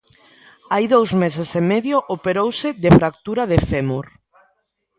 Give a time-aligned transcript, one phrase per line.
[0.73, 4.05] Hai dous meses e medio operouse de fractura de fémur.